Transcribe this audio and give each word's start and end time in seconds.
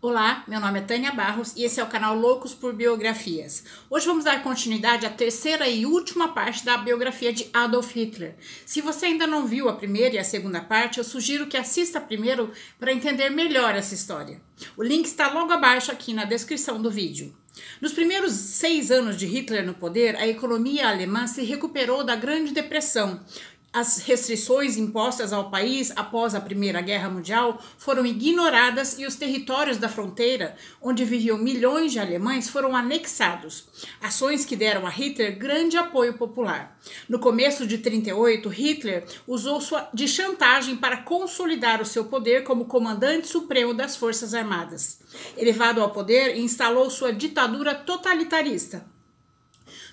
Olá, 0.00 0.44
meu 0.46 0.60
nome 0.60 0.78
é 0.78 0.82
Tânia 0.82 1.10
Barros 1.10 1.54
e 1.56 1.64
esse 1.64 1.80
é 1.80 1.82
o 1.82 1.88
canal 1.88 2.16
Loucos 2.16 2.54
por 2.54 2.72
Biografias. 2.72 3.64
Hoje 3.90 4.06
vamos 4.06 4.26
dar 4.26 4.44
continuidade 4.44 5.04
à 5.04 5.10
terceira 5.10 5.66
e 5.66 5.84
última 5.84 6.28
parte 6.28 6.64
da 6.64 6.76
biografia 6.76 7.32
de 7.32 7.50
Adolf 7.52 7.96
Hitler. 7.96 8.36
Se 8.64 8.80
você 8.80 9.06
ainda 9.06 9.26
não 9.26 9.44
viu 9.44 9.68
a 9.68 9.72
primeira 9.72 10.14
e 10.14 10.18
a 10.20 10.22
segunda 10.22 10.60
parte, 10.60 10.98
eu 10.98 11.04
sugiro 11.04 11.48
que 11.48 11.56
assista 11.56 12.00
primeiro 12.00 12.52
para 12.78 12.92
entender 12.92 13.28
melhor 13.28 13.74
essa 13.74 13.92
história. 13.92 14.40
O 14.76 14.84
link 14.84 15.04
está 15.04 15.32
logo 15.32 15.50
abaixo 15.50 15.90
aqui 15.90 16.14
na 16.14 16.24
descrição 16.24 16.80
do 16.80 16.92
vídeo. 16.92 17.34
Nos 17.80 17.92
primeiros 17.92 18.34
seis 18.34 18.92
anos 18.92 19.16
de 19.16 19.26
Hitler 19.26 19.66
no 19.66 19.74
poder, 19.74 20.14
a 20.14 20.28
economia 20.28 20.88
alemã 20.88 21.26
se 21.26 21.42
recuperou 21.42 22.04
da 22.04 22.14
Grande 22.14 22.52
Depressão 22.52 23.20
as 23.72 23.98
restrições 23.98 24.78
impostas 24.78 25.32
ao 25.32 25.50
país 25.50 25.92
após 25.94 26.34
a 26.34 26.40
Primeira 26.40 26.80
Guerra 26.80 27.10
Mundial 27.10 27.62
foram 27.76 28.06
ignoradas 28.06 28.98
e 28.98 29.04
os 29.04 29.14
territórios 29.14 29.76
da 29.76 29.90
fronteira, 29.90 30.56
onde 30.80 31.04
viviam 31.04 31.36
milhões 31.36 31.92
de 31.92 31.98
alemães, 31.98 32.48
foram 32.48 32.74
anexados. 32.74 33.68
Ações 34.00 34.44
que 34.44 34.56
deram 34.56 34.86
a 34.86 34.90
Hitler 34.90 35.38
grande 35.38 35.76
apoio 35.76 36.14
popular. 36.14 36.78
No 37.08 37.18
começo 37.18 37.66
de 37.66 37.76
38, 37.78 38.48
Hitler 38.48 39.04
usou 39.26 39.60
sua, 39.60 39.88
de 39.92 40.08
chantagem 40.08 40.74
para 40.74 41.02
consolidar 41.02 41.82
o 41.82 41.86
seu 41.86 42.06
poder 42.06 42.44
como 42.44 42.64
comandante 42.64 43.28
supremo 43.28 43.74
das 43.74 43.96
Forças 43.96 44.32
Armadas. 44.32 45.00
Elevado 45.36 45.82
ao 45.82 45.90
poder, 45.90 46.38
instalou 46.38 46.90
sua 46.90 47.12
ditadura 47.12 47.74
totalitarista. 47.74 48.97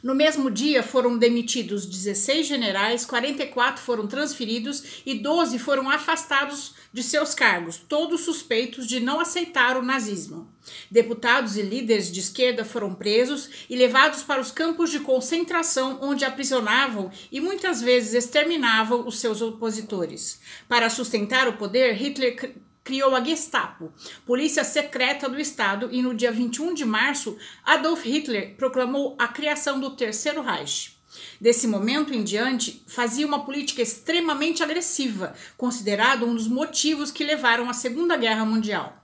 No 0.06 0.14
mesmo 0.14 0.52
dia 0.52 0.84
foram 0.84 1.18
demitidos 1.18 1.84
16 1.84 2.46
generais, 2.46 3.08
44 3.08 3.82
foram 3.82 4.06
transferidos 4.06 5.02
e 5.04 5.16
12 5.16 5.58
foram 5.58 5.90
afastados 5.90 6.76
de 6.94 7.02
seus 7.02 7.34
cargos, 7.34 7.78
todos 7.78 8.22
suspeitos 8.22 8.86
de 8.86 9.00
não 9.00 9.20
aceitar 9.20 9.76
o 9.76 9.82
nazismo. 9.82 10.48
Deputados 10.92 11.58
e 11.58 11.64
líderes 11.64 12.12
de 12.12 12.20
esquerda 12.20 12.64
foram 12.64 12.94
presos 12.94 13.50
e 13.68 13.76
levados 13.76 14.22
para 14.22 14.40
os 14.40 14.52
campos 14.52 14.92
de 14.92 15.00
concentração, 15.00 15.98
onde 16.00 16.24
aprisionavam 16.24 17.10
e 17.32 17.42
muitas 17.42 17.82
vezes 17.82 18.14
exterminavam 18.14 19.08
os 19.08 19.18
seus 19.18 19.42
opositores. 19.42 20.40
Para 20.70 20.88
sustentar 20.88 21.48
o 21.48 21.58
poder, 21.58 21.96
Hitler 21.96 22.54
criou 22.86 23.16
a 23.16 23.24
Gestapo, 23.24 23.92
polícia 24.28 24.64
secreta 24.64 25.28
do 25.28 25.40
Estado, 25.40 25.90
e 25.92 26.04
no 26.04 26.14
dia 26.14 26.32
21 26.32 26.76
de 26.76 26.86
março, 26.86 27.36
Adolf 27.66 28.06
Hitler 28.06 28.56
proclamou 28.56 29.16
a 29.20 29.28
criação 29.28 29.80
do 29.80 29.96
Terceiro 29.96 30.42
Reich. 30.42 30.96
Desse 31.42 31.68
momento 31.68 32.14
em 32.14 32.24
diante, 32.24 32.84
fazia 32.86 33.26
uma 33.26 33.44
política 33.44 33.82
extremamente 33.82 34.62
agressiva, 34.62 35.34
considerado 35.58 36.28
um 36.28 36.36
dos 36.36 36.48
motivos 36.48 37.12
que 37.12 37.24
levaram 37.24 37.68
à 37.68 37.74
Segunda 37.74 38.16
Guerra 38.16 38.46
Mundial. 38.46 39.04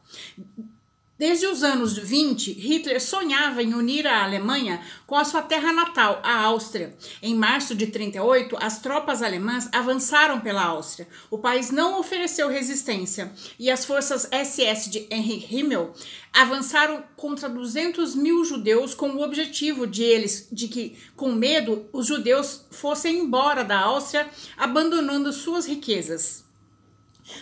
Desde 1.22 1.46
os 1.46 1.64
anos 1.64 1.96
20, 2.00 2.52
Hitler 2.54 3.00
sonhava 3.00 3.62
em 3.62 3.76
unir 3.76 4.08
a 4.08 4.24
Alemanha 4.24 4.82
com 5.06 5.16
a 5.16 5.24
sua 5.24 5.44
terra 5.44 5.72
natal, 5.72 6.20
a 6.24 6.36
Áustria. 6.46 6.98
Em 7.22 7.36
março 7.36 7.76
de 7.76 7.86
38, 7.86 8.58
as 8.60 8.80
tropas 8.82 9.22
alemãs 9.22 9.70
avançaram 9.72 10.40
pela 10.40 10.64
Áustria. 10.64 11.08
O 11.30 11.38
país 11.38 11.70
não 11.70 12.00
ofereceu 12.00 12.48
resistência 12.48 13.32
e 13.60 13.70
as 13.70 13.86
forças 13.86 14.28
SS 14.32 14.90
de 14.90 15.08
Heinrich 15.12 15.56
Himmel 15.56 15.94
avançaram 16.34 17.04
contra 17.16 17.48
200 17.48 18.16
mil 18.16 18.44
judeus 18.44 18.96
com 18.96 19.12
o 19.12 19.22
objetivo 19.22 19.86
de 19.86 20.02
eles, 20.02 20.48
de 20.52 20.68
que, 20.68 20.98
com 21.16 21.32
medo, 21.34 21.86
os 21.94 22.08
judeus 22.08 22.66
fossem 22.72 23.20
embora 23.20 23.64
da 23.64 23.80
Áustria, 23.80 24.28
abandonando 24.58 25.32
suas 25.32 25.68
riquezas. 25.68 26.50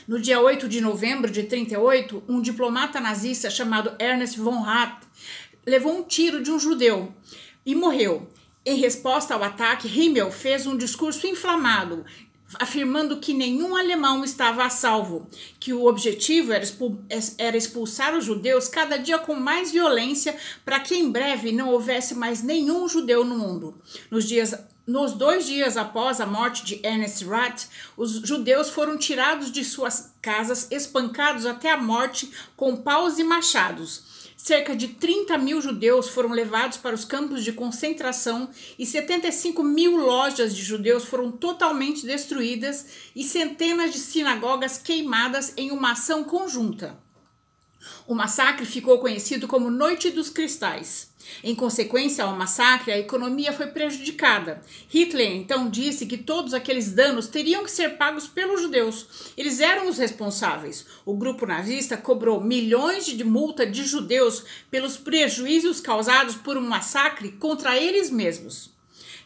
No 0.08 0.20
dia 0.20 0.40
8 0.40 0.68
de 0.68 0.82
novembro 0.82 1.32
de 1.32 1.44
38, 1.44 2.24
um 2.28 2.42
diplomata 2.42 3.00
nazista 3.00 3.50
chamado 3.50 3.96
Ernest 4.00 4.40
von 4.40 4.64
Hart 4.64 5.04
levou 5.66 5.98
um 5.98 6.04
tiro 6.04 6.42
de 6.42 6.52
um 6.52 6.60
judeu 6.60 7.14
e 7.66 7.76
morreu. 7.76 8.28
Em 8.66 8.78
resposta 8.78 9.34
ao 9.34 9.44
ataque, 9.44 9.88
Himmel 9.88 10.32
fez 10.32 10.68
um 10.68 10.76
discurso 10.76 11.26
inflamado, 11.28 12.06
afirmando 12.56 13.20
que 13.20 13.34
nenhum 13.34 13.76
alemão 13.76 14.24
estava 14.24 14.64
a 14.64 14.70
salvo, 14.70 15.28
que 15.60 15.72
o 15.72 15.86
objetivo 15.86 16.52
era 16.52 17.58
expulsar 17.58 18.18
os 18.18 18.26
judeus 18.26 18.68
cada 18.68 18.98
dia 18.98 19.20
com 19.20 19.36
mais 19.36 19.72
violência 19.72 20.36
para 20.66 20.80
que 20.80 20.96
em 20.96 21.12
breve 21.12 21.52
não 21.52 21.70
houvesse 21.70 22.16
mais 22.16 22.42
nenhum 22.42 22.88
judeu 22.88 23.24
no 23.24 23.38
mundo. 23.38 23.80
Nos 24.10 24.28
dias 24.28 24.56
nos 24.90 25.14
dois 25.14 25.46
dias 25.46 25.78
após 25.78 26.20
a 26.20 26.26
morte 26.26 26.66
de 26.66 26.80
Ernest 26.84 27.24
Rath, 27.24 27.68
os 27.96 28.14
judeus 28.28 28.72
foram 28.72 28.98
tirados 28.98 29.52
de 29.52 29.64
suas 29.64 30.16
casas, 30.20 30.68
espancados 30.72 31.46
até 31.46 31.72
a 31.72 31.78
morte 31.78 32.32
com 32.58 32.76
paus 32.76 33.20
e 33.20 33.24
machados. 33.24 34.34
Cerca 34.36 34.76
de 34.76 34.88
30 34.88 35.38
mil 35.38 35.62
judeus 35.62 36.10
foram 36.10 36.32
levados 36.32 36.78
para 36.78 36.96
os 36.96 37.06
campos 37.06 37.44
de 37.44 37.54
concentração 37.54 38.50
e 38.80 38.86
75 38.86 39.62
mil 39.62 39.96
lojas 39.96 40.56
de 40.56 40.64
judeus 40.64 41.06
foram 41.06 41.32
totalmente 41.32 42.04
destruídas 42.04 43.12
e 43.16 43.24
centenas 43.24 43.94
de 43.94 44.00
sinagogas 44.00 44.80
queimadas 44.80 45.54
em 45.56 45.70
uma 45.70 45.92
ação 45.92 46.24
conjunta. 46.24 46.98
O 48.08 48.16
massacre 48.16 48.66
ficou 48.66 49.00
conhecido 49.00 49.48
como 49.48 49.70
Noite 49.70 50.10
dos 50.10 50.30
Cristais. 50.30 51.10
Em 51.44 51.56
consequência 51.56 52.24
ao 52.24 52.36
massacre, 52.36 52.92
a 52.92 52.98
economia 52.98 53.54
foi 53.54 53.68
prejudicada. 53.68 54.62
Hitler 54.88 55.32
então 55.32 55.70
disse 55.70 56.06
que 56.06 56.18
todos 56.18 56.54
aqueles 56.54 56.92
danos 56.92 57.28
teriam 57.28 57.64
que 57.64 57.72
ser 57.72 57.98
pagos 57.98 58.28
pelos 58.28 58.62
judeus. 58.62 59.34
Eles 59.38 59.60
eram 59.60 59.88
os 59.88 59.98
responsáveis. 59.98 60.86
O 61.06 61.16
grupo 61.16 61.46
nazista 61.46 61.96
cobrou 61.96 62.42
milhões 62.42 63.06
de 63.06 63.24
multa 63.24 63.66
de 63.66 63.84
judeus 63.84 64.44
pelos 64.72 64.98
prejuízos 64.98 65.80
causados 65.80 66.36
por 66.36 66.58
um 66.58 66.68
massacre 66.68 67.32
contra 67.34 67.78
eles 67.78 68.10
mesmos. 68.10 68.79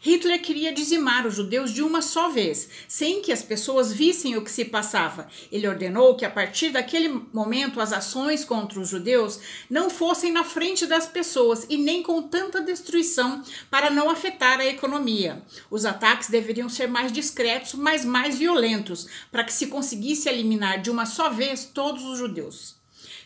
Hitler 0.05 0.41
queria 0.41 0.73
dizimar 0.73 1.25
os 1.25 1.35
judeus 1.35 1.71
de 1.71 1.81
uma 1.81 2.01
só 2.01 2.27
vez, 2.27 2.67
sem 2.89 3.21
que 3.21 3.31
as 3.31 3.41
pessoas 3.41 3.93
vissem 3.93 4.35
o 4.35 4.43
que 4.43 4.51
se 4.51 4.65
passava. 4.65 5.29
Ele 5.49 5.65
ordenou 5.65 6.17
que 6.17 6.25
a 6.25 6.29
partir 6.29 6.71
daquele 6.71 7.07
momento 7.31 7.79
as 7.79 7.93
ações 7.93 8.43
contra 8.43 8.81
os 8.81 8.89
judeus 8.89 9.39
não 9.69 9.89
fossem 9.89 10.29
na 10.29 10.43
frente 10.43 10.85
das 10.85 11.05
pessoas 11.05 11.65
e 11.69 11.77
nem 11.77 12.03
com 12.03 12.21
tanta 12.21 12.59
destruição 12.59 13.41
para 13.71 13.89
não 13.89 14.09
afetar 14.09 14.59
a 14.59 14.65
economia. 14.65 15.41
Os 15.71 15.85
ataques 15.85 16.27
deveriam 16.27 16.67
ser 16.67 16.87
mais 16.87 17.09
discretos, 17.09 17.73
mas 17.73 18.03
mais 18.03 18.37
violentos, 18.37 19.07
para 19.31 19.45
que 19.45 19.53
se 19.53 19.67
conseguisse 19.67 20.27
eliminar 20.27 20.81
de 20.81 20.91
uma 20.91 21.05
só 21.05 21.29
vez 21.29 21.63
todos 21.63 22.03
os 22.03 22.19
judeus. 22.19 22.75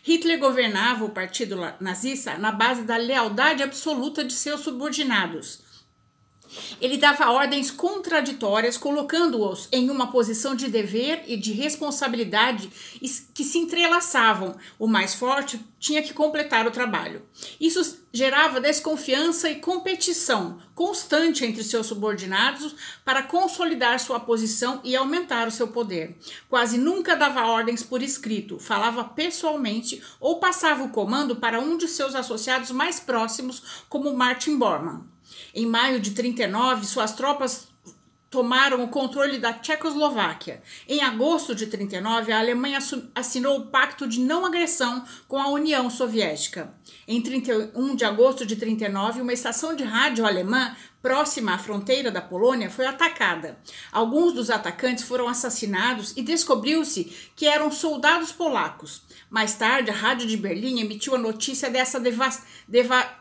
Hitler 0.03 0.39
governava 0.39 1.03
o 1.03 1.09
partido 1.09 1.57
nazista 1.79 2.37
na 2.37 2.51
base 2.51 2.83
da 2.83 2.97
lealdade 2.97 3.63
absoluta 3.63 4.23
de 4.23 4.33
seus 4.33 4.61
subordinados. 4.61 5.65
Ele 6.81 6.97
dava 6.97 7.31
ordens 7.31 7.71
contraditórias, 7.71 8.77
colocando-os 8.77 9.67
em 9.71 9.89
uma 9.89 10.11
posição 10.11 10.55
de 10.55 10.67
dever 10.67 11.23
e 11.27 11.37
de 11.37 11.51
responsabilidade 11.51 12.69
que 13.33 13.43
se 13.43 13.57
entrelaçavam. 13.57 14.55
O 14.77 14.87
mais 14.87 15.13
forte 15.13 15.59
tinha 15.79 16.01
que 16.01 16.13
completar 16.13 16.65
o 16.65 16.71
trabalho. 16.71 17.21
Isso 17.59 17.99
gerava 18.11 18.59
desconfiança 18.59 19.49
e 19.49 19.55
competição 19.55 20.59
constante 20.73 21.43
entre 21.43 21.63
seus 21.63 21.87
subordinados 21.87 22.75
para 23.03 23.23
consolidar 23.23 23.99
sua 23.99 24.19
posição 24.19 24.79
e 24.83 24.95
aumentar 24.95 25.47
o 25.47 25.51
seu 25.51 25.67
poder. 25.67 26.15
Quase 26.49 26.77
nunca 26.77 27.15
dava 27.15 27.45
ordens 27.47 27.81
por 27.81 28.01
escrito, 28.01 28.59
falava 28.59 29.03
pessoalmente 29.03 30.01
ou 30.19 30.39
passava 30.39 30.83
o 30.83 30.89
comando 30.89 31.35
para 31.35 31.59
um 31.59 31.77
de 31.77 31.87
seus 31.87 32.15
associados 32.15 32.71
mais 32.71 32.99
próximos, 32.99 33.83
como 33.89 34.15
Martin 34.15 34.57
Bormann. 34.57 35.16
Em 35.53 35.65
maio 35.65 35.99
de 35.99 36.11
39, 36.11 36.85
suas 36.85 37.13
tropas 37.13 37.67
tomaram 38.29 38.83
o 38.83 38.89
controle 38.89 39.39
da 39.39 39.53
Tchecoslováquia. 39.53 40.61
Em 40.87 41.01
agosto 41.01 41.55
de 41.55 41.67
39, 41.67 42.31
a 42.31 42.39
Alemanha 42.39 42.79
assinou 43.15 43.57
o 43.57 43.65
Pacto 43.67 44.07
de 44.07 44.19
Não 44.19 44.45
Agressão 44.45 45.05
com 45.27 45.39
a 45.39 45.49
União 45.49 45.89
Soviética. 45.89 46.73
Em 47.07 47.21
31 47.21 47.95
de 47.95 48.03
agosto 48.03 48.45
de 48.45 48.57
39, 48.57 49.21
uma 49.21 49.31
estação 49.31 49.73
de 49.75 49.83
rádio 49.83 50.25
alemã 50.25 50.75
próxima 51.01 51.53
à 51.53 51.57
fronteira 51.57 52.11
da 52.11 52.21
Polônia 52.21 52.69
foi 52.69 52.85
atacada. 52.85 53.57
Alguns 53.93 54.33
dos 54.33 54.49
atacantes 54.49 55.05
foram 55.05 55.29
assassinados 55.29 56.13
e 56.17 56.21
descobriu-se 56.21 57.05
que 57.33 57.47
eram 57.47 57.71
soldados 57.71 58.33
polacos. 58.33 59.03
Mais 59.29 59.55
tarde, 59.55 59.89
a 59.89 59.93
rádio 59.93 60.27
de 60.27 60.35
Berlim 60.35 60.81
emitiu 60.81 61.15
a 61.15 61.17
notícia 61.17 61.69
dessa 61.69 62.01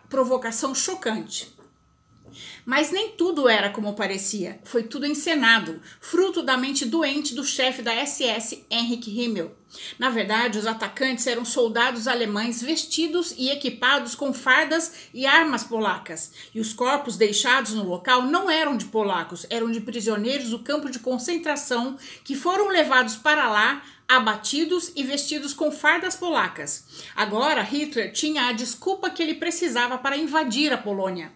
provocação 0.09 0.75
chocante. 0.75 1.56
Mas 2.65 2.91
nem 2.91 3.11
tudo 3.11 3.49
era 3.49 3.71
como 3.71 3.95
parecia, 3.95 4.61
foi 4.65 4.83
tudo 4.83 5.07
encenado, 5.07 5.81
fruto 6.01 6.43
da 6.43 6.57
mente 6.57 6.85
doente 6.85 7.35
do 7.35 7.45
chefe 7.45 7.83
da 7.83 7.95
SS, 8.05 8.65
Heinrich 8.71 9.11
Himmel. 9.11 9.55
Na 9.99 10.11
verdade, 10.11 10.59
os 10.59 10.67
atacantes 10.67 11.27
eram 11.27 11.45
soldados 11.45 12.09
alemães 12.09 12.63
vestidos 12.63 13.35
e 13.37 13.51
equipados 13.51 14.15
com 14.15 14.33
fardas 14.33 15.09
e 15.13 15.27
armas 15.27 15.65
polacas, 15.65 16.33
e 16.55 16.61
os 16.61 16.73
corpos 16.73 17.17
deixados 17.17 17.73
no 17.73 17.85
local 17.85 18.23
não 18.23 18.51
eram 18.51 18.77
de 18.77 18.87
polacos, 18.87 19.47
eram 19.51 19.71
de 19.71 19.81
prisioneiros 19.81 20.51
do 20.51 20.61
campo 20.61 20.91
de 20.91 20.99
concentração 20.99 21.97
que 22.25 22.35
foram 22.35 22.69
levados 22.69 23.17
para 23.17 23.49
lá 23.51 23.83
abatidos 24.09 24.93
e 24.95 25.03
vestidos 25.03 25.53
com 25.53 25.71
fardas 25.71 26.15
polacas. 26.15 26.87
Agora 27.15 27.63
Hitler 27.63 28.13
tinha 28.13 28.47
a 28.47 28.53
desculpa 28.53 29.11
que 29.11 29.23
ele 29.23 29.35
precisava 29.35 29.99
para 29.99 30.17
invadir 30.17 30.73
a 30.73 30.79
Polônia. 30.79 31.33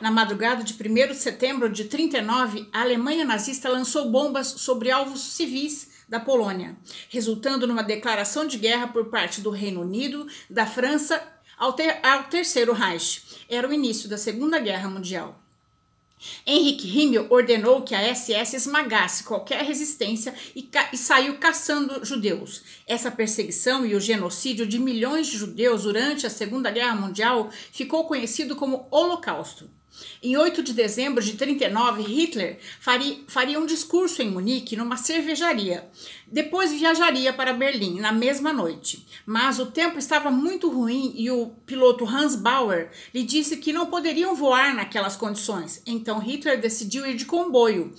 Na 0.00 0.12
madrugada 0.12 0.62
de 0.62 0.74
1 0.74 1.08
de 1.08 1.14
setembro 1.16 1.68
de 1.68 1.86
39, 1.86 2.68
a 2.72 2.82
Alemanha 2.82 3.24
nazista 3.24 3.68
lançou 3.68 4.08
bombas 4.08 4.46
sobre 4.46 4.92
alvos 4.92 5.20
civis 5.20 5.90
da 6.08 6.20
Polônia, 6.20 6.76
resultando 7.08 7.66
numa 7.66 7.82
declaração 7.82 8.46
de 8.46 8.58
guerra 8.58 8.86
por 8.86 9.06
parte 9.06 9.40
do 9.40 9.50
Reino 9.50 9.80
Unido, 9.80 10.28
da 10.48 10.64
França 10.64 11.20
ao, 11.58 11.72
ter, 11.72 11.98
ao 12.06 12.24
Terceiro 12.24 12.72
Reich. 12.72 13.44
Era 13.48 13.68
o 13.68 13.72
início 13.72 14.08
da 14.08 14.16
Segunda 14.16 14.60
Guerra 14.60 14.88
Mundial. 14.88 15.42
Henrik 16.46 16.86
Himmel 16.86 17.26
ordenou 17.28 17.82
que 17.82 17.94
a 17.94 18.14
SS 18.14 18.54
esmagasse 18.54 19.24
qualquer 19.24 19.64
resistência 19.64 20.32
e, 20.54 20.68
e, 20.92 20.96
saiu 20.96 21.38
caçando 21.38 22.04
judeus. 22.04 22.62
Essa 22.86 23.10
perseguição 23.10 23.84
e 23.84 23.96
o 23.96 24.00
genocídio 24.00 24.66
de 24.66 24.78
milhões 24.78 25.26
de 25.26 25.36
judeus 25.36 25.82
durante 25.82 26.24
a 26.24 26.30
Segunda 26.30 26.70
Guerra 26.70 26.94
Mundial 26.94 27.50
ficou 27.72 28.04
conhecido 28.04 28.54
como 28.54 28.86
Holocausto. 28.90 29.77
Em 30.22 30.36
8 30.36 30.62
de 30.62 30.72
dezembro 30.72 31.22
de 31.22 31.34
39, 31.34 32.02
Hitler 32.02 32.58
faria, 32.80 33.18
faria 33.26 33.58
um 33.58 33.66
discurso 33.66 34.22
em 34.22 34.30
Munique 34.30 34.76
numa 34.76 34.96
cervejaria. 34.96 35.88
Depois 36.26 36.72
viajaria 36.72 37.32
para 37.32 37.52
Berlim 37.52 38.00
na 38.00 38.12
mesma 38.12 38.52
noite. 38.52 39.06
Mas 39.24 39.58
o 39.58 39.66
tempo 39.66 39.98
estava 39.98 40.30
muito 40.30 40.68
ruim 40.68 41.14
e 41.16 41.30
o 41.30 41.46
piloto 41.64 42.04
Hans 42.04 42.36
Bauer 42.36 42.90
lhe 43.14 43.22
disse 43.22 43.56
que 43.56 43.72
não 43.72 43.86
poderiam 43.86 44.34
voar 44.34 44.74
naquelas 44.74 45.16
condições. 45.16 45.82
Então 45.86 46.18
Hitler 46.18 46.60
decidiu 46.60 47.06
ir 47.06 47.14
de 47.14 47.24
comboio 47.24 47.94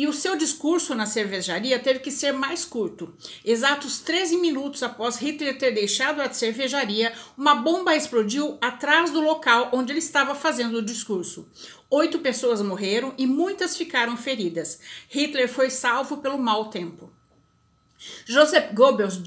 e 0.00 0.06
o 0.06 0.14
seu 0.14 0.34
discurso 0.34 0.94
na 0.94 1.04
cervejaria 1.04 1.78
teve 1.78 1.98
que 1.98 2.10
ser 2.10 2.32
mais 2.32 2.64
curto. 2.64 3.12
Exatos 3.44 3.98
13 3.98 4.38
minutos 4.38 4.82
após 4.82 5.18
Hitler 5.18 5.58
ter 5.58 5.72
deixado 5.72 6.22
a 6.22 6.32
cervejaria, 6.32 7.12
uma 7.36 7.54
bomba 7.56 7.94
explodiu 7.94 8.56
atrás 8.62 9.10
do 9.10 9.20
local 9.20 9.68
onde 9.74 9.92
ele 9.92 9.98
estava 9.98 10.34
fazendo 10.34 10.78
o 10.78 10.82
discurso. 10.82 11.46
Oito 11.90 12.18
pessoas 12.20 12.62
morreram 12.62 13.12
e 13.18 13.26
muitas 13.26 13.76
ficaram 13.76 14.16
feridas. 14.16 14.80
Hitler 15.06 15.50
foi 15.50 15.68
salvo 15.68 16.16
pelo 16.16 16.38
mau 16.38 16.70
tempo. 16.70 17.12
Joseph 18.24 18.72
Goebbels 18.72 19.20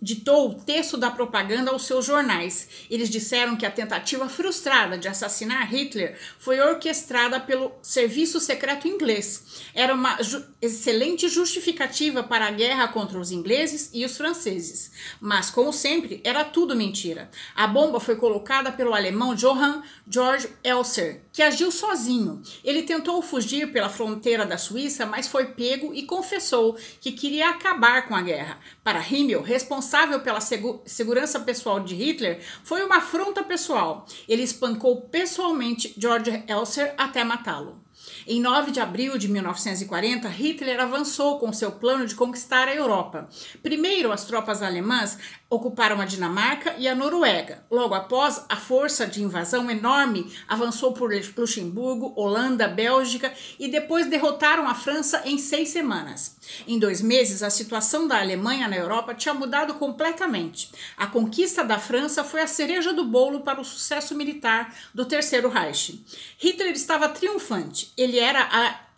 ditou 0.00 0.50
o 0.50 0.54
texto 0.54 0.96
da 0.96 1.10
propaganda 1.10 1.70
aos 1.70 1.86
seus 1.86 2.04
jornais. 2.04 2.68
Eles 2.88 3.10
disseram 3.10 3.56
que 3.56 3.66
a 3.66 3.70
tentativa 3.70 4.28
frustrada 4.28 4.96
de 4.96 5.08
assassinar 5.08 5.68
Hitler 5.68 6.16
foi 6.38 6.60
orquestrada 6.60 7.40
pelo 7.40 7.72
serviço 7.82 8.38
secreto 8.38 8.86
inglês. 8.86 9.64
Era 9.74 9.94
uma 9.94 10.22
ju 10.22 10.44
excelente 10.62 11.28
justificativa 11.28 12.22
para 12.22 12.46
a 12.46 12.50
guerra 12.50 12.88
contra 12.88 13.18
os 13.18 13.30
ingleses 13.30 13.90
e 13.94 14.04
os 14.04 14.16
franceses. 14.16 14.92
Mas, 15.20 15.50
como 15.50 15.72
sempre, 15.72 16.20
era 16.22 16.44
tudo 16.44 16.76
mentira. 16.76 17.30
A 17.54 17.66
bomba 17.66 17.98
foi 17.98 18.16
colocada 18.16 18.70
pelo 18.70 18.94
alemão 18.94 19.34
Johann 19.34 19.82
George 20.06 20.48
Elser, 20.62 21.22
que 21.32 21.42
agiu 21.42 21.70
sozinho. 21.72 22.42
Ele 22.62 22.82
tentou 22.82 23.22
fugir 23.22 23.72
pela 23.72 23.88
fronteira 23.88 24.44
da 24.44 24.58
Suíça, 24.58 25.06
mas 25.06 25.26
foi 25.26 25.46
pego 25.46 25.94
e 25.94 26.02
confessou 26.02 26.76
que 27.00 27.12
queria 27.12 27.48
acabar 27.48 28.06
com 28.06 28.14
a 28.20 28.22
guerra. 28.22 28.58
Para 28.84 29.00
Himmel, 29.00 29.42
responsável 29.42 30.20
pela 30.20 30.40
segu 30.40 30.82
segurança 30.84 31.40
pessoal 31.40 31.80
de 31.80 31.94
Hitler, 31.94 32.40
foi 32.62 32.84
uma 32.84 32.98
afronta 32.98 33.42
pessoal. 33.42 34.06
Ele 34.28 34.42
espancou 34.42 35.02
pessoalmente 35.02 35.94
George 35.98 36.44
Elser 36.46 36.94
até 36.96 37.24
matá-lo. 37.24 37.80
Em 38.26 38.40
9 38.40 38.70
de 38.70 38.80
abril 38.80 39.18
de 39.18 39.28
1940, 39.28 40.28
Hitler 40.28 40.80
avançou 40.80 41.38
com 41.38 41.52
seu 41.52 41.72
plano 41.72 42.06
de 42.06 42.14
conquistar 42.14 42.68
a 42.68 42.74
Europa. 42.74 43.28
Primeiro, 43.62 44.12
as 44.12 44.24
tropas 44.24 44.62
alemãs 44.62 45.18
ocuparam 45.50 46.00
a 46.00 46.04
Dinamarca 46.04 46.76
e 46.78 46.86
a 46.86 46.94
Noruega. 46.94 47.64
Logo 47.68 47.92
após, 47.92 48.46
a 48.48 48.54
força 48.54 49.04
de 49.04 49.20
invasão 49.20 49.68
enorme 49.68 50.32
avançou 50.46 50.92
por 50.92 51.10
Luxemburgo, 51.36 52.12
Holanda, 52.16 52.68
Bélgica 52.68 53.34
e 53.58 53.66
depois 53.66 54.06
derrotaram 54.06 54.68
a 54.68 54.74
França 54.76 55.22
em 55.24 55.36
seis 55.36 55.70
semanas. 55.70 56.36
Em 56.68 56.78
dois 56.78 57.02
meses, 57.02 57.42
a 57.42 57.50
situação 57.50 58.06
da 58.06 58.20
Alemanha 58.20 58.68
na 58.68 58.76
Europa 58.76 59.12
tinha 59.12 59.34
mudado 59.34 59.74
completamente. 59.74 60.70
A 60.96 61.08
conquista 61.08 61.64
da 61.64 61.78
França 61.78 62.22
foi 62.22 62.42
a 62.42 62.46
cereja 62.46 62.92
do 62.92 63.04
bolo 63.04 63.40
para 63.40 63.60
o 63.60 63.64
sucesso 63.64 64.14
militar 64.14 64.72
do 64.94 65.04
Terceiro 65.04 65.48
Reich. 65.48 66.04
Hitler 66.38 66.72
estava 66.72 67.08
triunfante. 67.08 67.92
Ele 67.96 68.18
era 68.18 68.42
a 68.42 68.89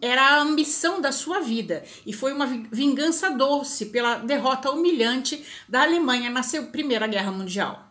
era 0.00 0.22
a 0.22 0.40
ambição 0.40 1.00
da 1.00 1.12
sua 1.12 1.40
vida 1.40 1.84
e 2.06 2.12
foi 2.12 2.32
uma 2.32 2.46
vingança 2.46 3.30
doce 3.30 3.86
pela 3.86 4.16
derrota 4.16 4.70
humilhante 4.70 5.44
da 5.68 5.82
Alemanha 5.82 6.30
na 6.30 6.42
Primeira 6.66 7.06
Guerra 7.06 7.30
Mundial. 7.30 7.89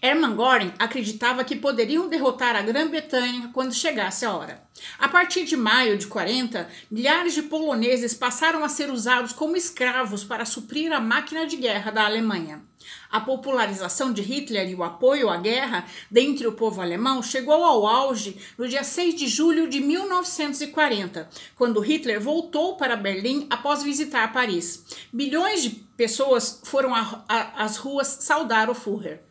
Hermann 0.00 0.34
Göring 0.34 0.72
acreditava 0.78 1.44
que 1.44 1.54
poderiam 1.54 2.08
derrotar 2.08 2.56
a 2.56 2.62
Grã-Bretanha 2.62 3.50
quando 3.52 3.74
chegasse 3.74 4.24
a 4.24 4.32
hora. 4.32 4.62
A 4.98 5.08
partir 5.08 5.44
de 5.44 5.56
maio 5.56 5.98
de 5.98 6.06
40, 6.06 6.68
milhares 6.90 7.34
de 7.34 7.42
poloneses 7.42 8.14
passaram 8.14 8.64
a 8.64 8.68
ser 8.68 8.90
usados 8.90 9.32
como 9.32 9.56
escravos 9.56 10.24
para 10.24 10.46
suprir 10.46 10.92
a 10.92 11.00
máquina 11.00 11.46
de 11.46 11.56
guerra 11.56 11.90
da 11.90 12.06
Alemanha. 12.06 12.62
A 13.10 13.20
popularização 13.20 14.12
de 14.12 14.22
Hitler 14.22 14.70
e 14.70 14.74
o 14.74 14.82
apoio 14.82 15.28
à 15.28 15.36
guerra 15.36 15.84
dentre 16.10 16.46
o 16.46 16.52
povo 16.52 16.80
alemão 16.80 17.22
chegou 17.22 17.62
ao 17.64 17.86
auge 17.86 18.40
no 18.56 18.66
dia 18.66 18.84
6 18.84 19.14
de 19.14 19.28
julho 19.28 19.68
de 19.68 19.80
1940, 19.80 21.28
quando 21.56 21.80
Hitler 21.80 22.20
voltou 22.20 22.76
para 22.76 22.96
Berlim 22.96 23.46
após 23.50 23.82
visitar 23.82 24.32
Paris. 24.32 24.84
Bilhões 25.12 25.62
de 25.62 25.70
pessoas 25.70 26.62
foram 26.64 26.92
às 27.28 27.76
ruas 27.76 28.06
saudar 28.20 28.70
o 28.70 28.74
Führer. 28.74 29.27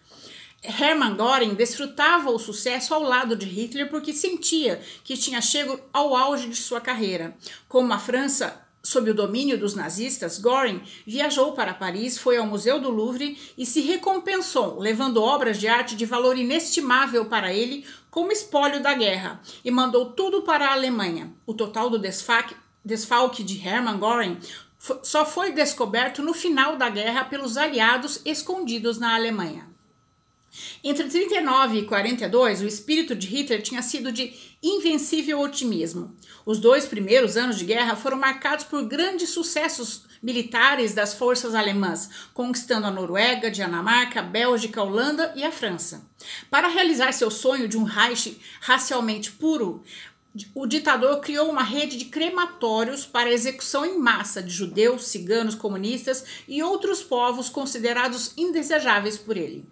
Hermann 0.64 1.16
Göring 1.16 1.56
desfrutava 1.56 2.32
o 2.32 2.40
sucesso 2.40 2.94
ao 2.94 3.04
lado 3.04 3.36
de 3.36 3.46
Hitler 3.46 3.90
porque 3.90 4.12
sentia 4.12 4.82
que 5.04 5.16
tinha 5.16 5.42
chegado 5.42 5.80
ao 5.94 6.16
auge 6.16 6.50
de 6.50 6.56
sua 6.56 6.82
carreira. 6.82 7.36
Como 7.68 7.94
a 7.94 8.00
França 8.00 8.68
sob 8.88 9.12
o 9.12 9.14
domínio 9.14 9.58
dos 9.58 9.76
nazistas, 9.76 10.40
Göring 10.40 10.82
viajou 11.06 11.52
para 11.52 11.74
Paris, 11.74 12.18
foi 12.18 12.38
ao 12.38 12.48
Museu 12.48 12.80
do 12.80 12.90
Louvre 12.90 13.38
e 13.58 13.66
se 13.66 13.82
recompensou, 13.82 14.80
levando 14.80 15.22
obras 15.22 15.60
de 15.60 15.68
arte 15.68 15.96
de 15.96 16.06
valor 16.06 16.38
inestimável 16.38 17.26
para 17.26 17.54
ele 17.54 17.86
como 18.10 18.32
espólio 18.32 18.82
da 18.82 18.94
guerra, 18.94 19.42
e 19.64 19.70
mandou 19.70 20.14
tudo 20.14 20.42
para 20.42 20.70
a 20.70 20.74
Alemanha. 20.74 21.34
O 21.46 21.54
total 21.54 21.90
do 21.90 22.00
desfalque, 22.00 22.56
desfalque 22.84 23.44
de 23.44 23.60
Hermann 23.60 24.00
Göring 24.00 24.40
só 25.04 25.26
foi 25.26 25.52
descoberto 25.52 26.24
no 26.24 26.34
final 26.34 26.78
da 26.78 26.90
guerra 26.90 27.26
pelos 27.26 27.58
aliados 27.58 28.22
escondidos 28.26 28.98
na 28.98 29.16
Alemanha. 29.16 29.77
Entre 30.84 31.08
39 31.08 31.80
e 31.80 31.86
42, 31.86 32.62
o 32.62 32.68
espírito 32.68 33.16
de 33.16 33.28
Hitler 33.28 33.62
tinha 33.62 33.82
sido 33.82 34.12
de 34.12 34.34
invencível 34.62 35.40
otimismo. 35.40 36.16
Os 36.46 36.60
dois 36.60 36.86
primeiros 36.86 37.38
anos 37.38 37.58
de 37.58 37.66
guerra 37.66 37.96
foram 37.96 38.18
marcados 38.18 38.66
por 38.66 38.84
grandes 38.86 39.30
sucessos 39.30 40.06
militares 40.22 40.94
das 40.94 41.14
forças 41.14 41.54
alemãs, 41.54 42.10
conquistando 42.34 42.88
a 42.88 42.92
Noruega, 42.92 43.52
Dinamarca, 43.52 44.22
Bélgica, 44.22 44.82
Holanda 44.82 45.34
e 45.36 45.44
a 45.44 45.52
França. 45.52 46.10
Para 46.50 46.68
realizar 46.68 47.12
seu 47.12 47.30
sonho 47.30 47.68
de 47.68 47.78
um 47.78 47.84
Reich 47.84 48.40
racialmente 48.62 49.32
puro, 49.32 49.84
o 50.54 50.68
ditador 50.68 51.20
criou 51.20 51.50
uma 51.50 51.64
rede 51.64 51.98
de 51.98 52.06
crematórios 52.06 53.06
para 53.06 53.32
execução 53.32 53.86
em 53.86 53.98
massa 53.98 54.42
de 54.42 54.52
judeus, 54.52 55.06
ciganos, 55.08 55.56
comunistas 55.56 56.24
e 56.48 56.62
outros 56.62 57.02
povos 57.02 57.50
considerados 57.50 58.34
indesejáveis 58.38 59.18
por 59.18 59.36
ele. 59.36 59.66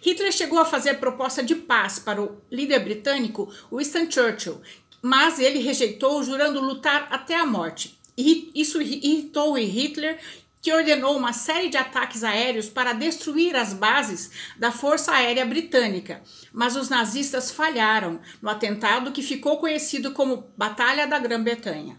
Hitler 0.00 0.32
chegou 0.32 0.58
a 0.58 0.64
fazer 0.64 0.94
proposta 0.94 1.42
de 1.42 1.54
paz 1.54 1.98
para 1.98 2.22
o 2.22 2.40
líder 2.50 2.80
britânico 2.80 3.52
Winston 3.72 4.10
Churchill, 4.10 4.60
mas 5.02 5.38
ele 5.38 5.60
rejeitou, 5.60 6.22
jurando 6.22 6.60
lutar 6.60 7.08
até 7.10 7.34
a 7.34 7.46
morte. 7.46 7.98
Isso 8.16 8.82
irritou 8.82 9.54
Hitler, 9.54 10.18
que 10.60 10.72
ordenou 10.72 11.16
uma 11.16 11.32
série 11.32 11.70
de 11.70 11.78
ataques 11.78 12.22
aéreos 12.22 12.68
para 12.68 12.92
destruir 12.92 13.56
as 13.56 13.72
bases 13.72 14.30
da 14.58 14.70
Força 14.70 15.12
Aérea 15.12 15.46
Britânica. 15.46 16.22
Mas 16.52 16.76
os 16.76 16.90
nazistas 16.90 17.50
falharam 17.50 18.20
no 18.42 18.50
atentado 18.50 19.12
que 19.12 19.22
ficou 19.22 19.56
conhecido 19.56 20.12
como 20.12 20.52
Batalha 20.56 21.06
da 21.06 21.18
Grã-Bretanha. 21.18 21.98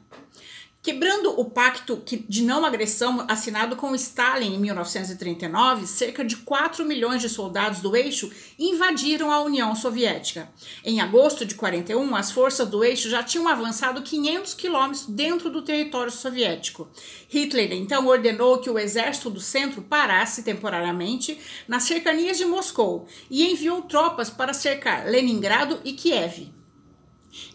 Quebrando 0.83 1.39
o 1.39 1.45
pacto 1.45 2.01
de 2.27 2.43
não 2.43 2.65
agressão 2.65 3.23
assinado 3.27 3.75
com 3.75 3.93
Stalin 3.93 4.55
em 4.55 4.59
1939, 4.59 5.85
cerca 5.85 6.25
de 6.25 6.37
4 6.37 6.83
milhões 6.83 7.21
de 7.21 7.29
soldados 7.29 7.81
do 7.81 7.95
eixo 7.95 8.31
invadiram 8.57 9.31
a 9.31 9.43
União 9.43 9.75
Soviética. 9.75 10.51
Em 10.83 10.99
agosto 10.99 11.45
de 11.45 11.53
41, 11.53 12.15
as 12.15 12.31
forças 12.31 12.67
do 12.67 12.83
eixo 12.83 13.11
já 13.11 13.21
tinham 13.21 13.47
avançado 13.47 14.01
500 14.01 14.55
quilômetros 14.55 15.05
dentro 15.05 15.51
do 15.51 15.61
território 15.61 16.11
soviético. 16.11 16.89
Hitler 17.29 17.73
então 17.73 18.07
ordenou 18.07 18.57
que 18.57 18.69
o 18.69 18.79
exército 18.79 19.29
do 19.29 19.39
centro 19.39 19.83
parasse 19.83 20.41
temporariamente 20.41 21.39
nas 21.67 21.83
cercanias 21.83 22.39
de 22.39 22.45
Moscou 22.45 23.05
e 23.29 23.51
enviou 23.51 23.83
tropas 23.83 24.31
para 24.31 24.51
cercar 24.51 25.05
Leningrado 25.05 25.79
e 25.85 25.93
Kiev. 25.93 26.60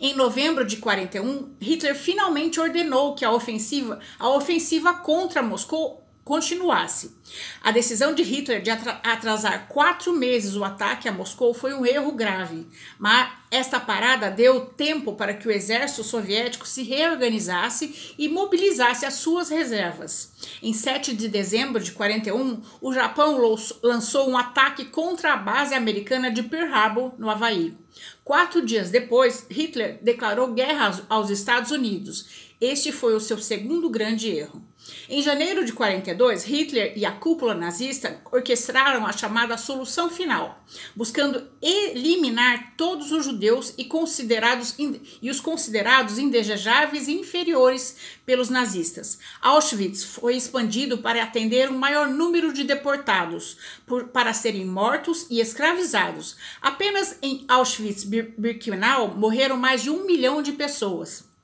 Em 0.00 0.14
novembro 0.14 0.64
de 0.64 0.76
41, 0.76 1.56
Hitler 1.60 1.94
finalmente 1.94 2.60
ordenou 2.60 3.14
que 3.14 3.24
a 3.24 3.30
ofensiva, 3.30 4.00
a 4.18 4.28
ofensiva 4.30 4.94
contra 4.94 5.42
Moscou 5.42 6.05
continuasse. 6.26 7.16
A 7.62 7.70
decisão 7.70 8.12
de 8.12 8.24
Hitler 8.24 8.60
de 8.60 8.68
atrasar 8.68 9.68
quatro 9.68 10.12
meses 10.12 10.56
o 10.56 10.64
ataque 10.64 11.08
a 11.08 11.12
Moscou 11.12 11.54
foi 11.54 11.72
um 11.72 11.86
erro 11.86 12.10
grave, 12.10 12.66
mas 12.98 13.30
esta 13.48 13.78
parada 13.78 14.28
deu 14.28 14.66
tempo 14.66 15.14
para 15.14 15.32
que 15.32 15.46
o 15.46 15.52
exército 15.52 16.02
soviético 16.02 16.66
se 16.66 16.82
reorganizasse 16.82 18.14
e 18.18 18.28
mobilizasse 18.28 19.06
as 19.06 19.14
suas 19.14 19.50
reservas. 19.50 20.32
Em 20.60 20.72
7 20.72 21.14
de 21.14 21.28
dezembro 21.28 21.80
de 21.80 21.92
41, 21.92 22.60
o 22.80 22.92
Japão 22.92 23.40
lançou 23.80 24.28
um 24.28 24.36
ataque 24.36 24.86
contra 24.86 25.32
a 25.32 25.36
base 25.36 25.74
americana 25.74 26.28
de 26.28 26.42
Pearl 26.42 26.74
Harbor, 26.74 27.14
no 27.18 27.30
Havaí. 27.30 27.76
Quatro 28.24 28.66
dias 28.66 28.90
depois, 28.90 29.46
Hitler 29.48 30.00
declarou 30.02 30.52
guerra 30.52 31.04
aos 31.08 31.30
Estados 31.30 31.70
Unidos. 31.70 32.45
Este 32.60 32.90
foi 32.90 33.14
o 33.14 33.20
seu 33.20 33.38
segundo 33.38 33.90
grande 33.90 34.30
erro. 34.30 34.62
Em 35.08 35.20
janeiro 35.20 35.64
de 35.64 35.72
42, 35.72 36.44
Hitler 36.44 36.94
e 36.96 37.04
a 37.04 37.12
cúpula 37.12 37.54
nazista 37.54 38.20
orquestraram 38.32 39.06
a 39.06 39.12
chamada 39.12 39.58
solução 39.58 40.08
final, 40.08 40.64
buscando 40.94 41.46
eliminar 41.60 42.74
todos 42.76 43.12
os 43.12 43.24
judeus 43.24 43.74
e, 43.76 43.84
considerados, 43.84 44.74
e 44.78 45.28
os 45.28 45.40
considerados 45.40 46.18
indesejáveis 46.18 47.08
e 47.08 47.12
inferiores 47.12 47.96
pelos 48.24 48.48
nazistas. 48.48 49.18
Auschwitz 49.42 50.04
foi 50.04 50.36
expandido 50.36 50.98
para 50.98 51.22
atender 51.22 51.70
um 51.70 51.76
maior 51.76 52.08
número 52.08 52.52
de 52.52 52.64
deportados, 52.64 53.58
por, 53.86 54.08
para 54.08 54.32
serem 54.32 54.64
mortos 54.64 55.26
e 55.28 55.40
escravizados. 55.40 56.36
Apenas 56.62 57.18
em 57.20 57.44
Auschwitz-Birkenau 57.48 59.14
morreram 59.14 59.56
mais 59.56 59.82
de 59.82 59.90
um 59.90 60.06
milhão 60.06 60.40
de 60.40 60.52
pessoas. 60.52 61.35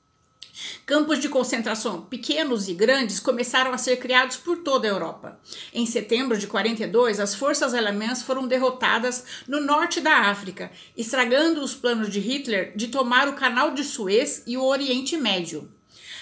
Campos 0.85 1.19
de 1.19 1.29
concentração 1.29 2.01
pequenos 2.01 2.67
e 2.67 2.73
grandes 2.73 3.19
começaram 3.19 3.73
a 3.73 3.77
ser 3.77 3.97
criados 3.97 4.37
por 4.37 4.57
toda 4.57 4.87
a 4.87 4.91
Europa. 4.91 5.39
Em 5.73 5.85
setembro 5.85 6.37
de 6.37 6.45
42, 6.45 7.19
as 7.19 7.33
forças 7.33 7.73
alemãs 7.73 8.21
foram 8.21 8.47
derrotadas 8.47 9.23
no 9.47 9.59
norte 9.59 9.99
da 9.99 10.29
África, 10.29 10.71
estragando 10.95 11.61
os 11.61 11.73
planos 11.73 12.09
de 12.09 12.19
Hitler 12.19 12.73
de 12.75 12.87
tomar 12.87 13.27
o 13.27 13.33
Canal 13.33 13.71
de 13.71 13.83
Suez 13.83 14.43
e 14.45 14.55
o 14.55 14.63
Oriente 14.63 15.17
Médio. 15.17 15.71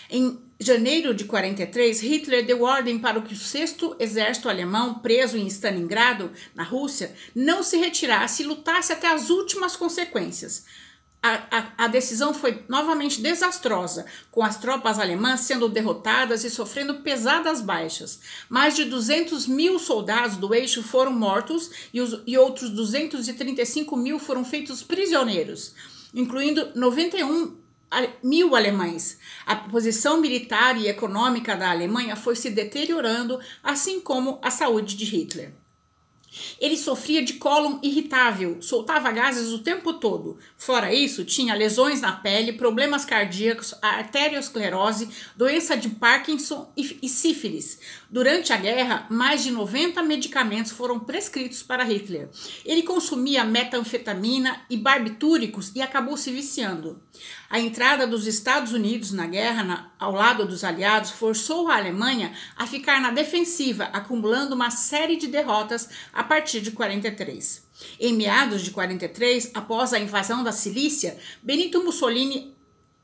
Em 0.09 0.39
janeiro 0.59 1.13
de 1.13 1.25
43, 1.25 2.01
Hitler 2.01 2.45
deu 2.45 2.61
ordem 2.61 3.00
para 3.00 3.19
que 3.21 3.33
o 3.33 3.38
sexto 3.38 3.95
exército 4.00 4.47
alemão, 4.47 5.00
preso 5.00 5.38
em 5.38 5.47
Stalingrado, 5.47 6.31
na 6.53 6.63
Rússia, 6.63 7.13
não 7.33 7.63
se 7.63 7.77
retirasse 7.77 8.43
e 8.43 8.45
lutasse 8.45 8.93
até 8.93 9.07
as 9.07 9.29
últimas 9.29 9.75
consequências 9.75 10.65
a, 11.23 11.33
a, 11.51 11.85
a, 11.85 11.87
decisão 11.87 12.33
foi 12.33 12.63
novamente 12.67 13.21
desastrosa, 13.21 14.07
com 14.31 14.43
as 14.43 14.57
tropas 14.57 14.97
alemãs 14.97 15.41
sendo 15.41 15.69
derrotadas 15.69 16.43
e 16.43 16.49
sofrendo 16.49 16.95
pesadas 17.01 17.61
baixas. 17.61 18.19
Mais 18.49 18.75
de 18.75 18.85
200 18.85 19.45
mil 19.45 19.77
soldados 19.77 20.37
do 20.37 20.53
eixo 20.53 20.81
foram 20.81 21.11
mortos 21.13 21.69
e, 21.93 22.01
os, 22.01 22.23
e 22.25 22.37
outros 22.39 22.71
235 22.71 23.95
mil 23.95 24.17
foram 24.17 24.43
feitos 24.43 24.81
prisioneiros, 24.81 25.75
incluindo 26.11 26.71
91 26.73 27.55
mil 28.23 28.55
alemães. 28.55 29.19
A 29.45 29.55
posição 29.55 30.19
militar 30.19 30.75
e 30.75 30.87
econômica 30.87 31.55
da 31.55 31.69
Alemanha 31.69 32.15
foi 32.15 32.35
se 32.35 32.49
deteriorando, 32.49 33.39
assim 33.61 33.99
como 33.99 34.39
a 34.41 34.49
saúde 34.49 34.95
de 34.95 35.05
Hitler. 35.05 35.53
Ele 36.59 36.77
sofria 36.77 37.23
de 37.23 37.33
cólon 37.33 37.79
irritável, 37.83 38.61
soltava 38.61 39.11
gases 39.11 39.50
o 39.51 39.59
tempo 39.59 39.93
todo. 39.93 40.38
Fora 40.55 40.93
isso, 40.93 41.25
tinha 41.25 41.53
lesões 41.53 42.00
na 42.00 42.13
pele, 42.13 42.53
problemas 42.53 43.03
cardíacos, 43.03 43.73
arteriosclerose, 43.81 45.09
doença 45.35 45.75
de 45.75 45.89
Parkinson 45.89 46.71
e, 46.77 47.09
sífilis. 47.09 47.79
Durante 48.11 48.51
a 48.51 48.57
guerra, 48.57 49.07
mais 49.09 49.41
de 49.41 49.51
90 49.51 50.03
medicamentos 50.03 50.73
foram 50.73 50.99
prescritos 50.99 51.63
para 51.63 51.85
Hitler. 51.85 52.27
Ele 52.65 52.83
consumia 52.83 53.45
metanfetamina 53.45 54.63
e 54.69 54.75
barbitúricos 54.75 55.71
e 55.73 55.81
acabou 55.81 56.17
se 56.17 56.29
viciando. 56.29 57.01
A 57.49 57.57
entrada 57.57 58.05
dos 58.05 58.27
Estados 58.27 58.73
Unidos 58.73 59.13
na 59.13 59.27
guerra 59.27 59.63
na, 59.63 59.91
ao 59.97 60.11
lado 60.11 60.45
dos 60.45 60.65
aliados 60.65 61.11
forçou 61.11 61.69
a 61.69 61.77
Alemanha 61.77 62.33
a 62.57 62.67
ficar 62.67 62.99
na 62.99 63.11
defensiva, 63.11 63.85
acumulando 63.93 64.55
uma 64.55 64.71
série 64.71 65.15
de 65.15 65.27
derrotas 65.27 65.87
a 66.11 66.21
partir 66.21 66.59
de 66.59 66.71
43. 66.71 67.65
Em 67.97 68.13
meados 68.13 68.61
de 68.61 68.71
43, 68.71 69.51
após 69.53 69.93
a 69.93 69.99
invasão 69.99 70.43
da 70.43 70.51
Cilícia, 70.51 71.17
Benito 71.41 71.81
Mussolini 71.81 72.53